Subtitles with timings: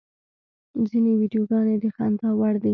[0.87, 2.69] ځینې ویډیوګانې د خندا وړ دي.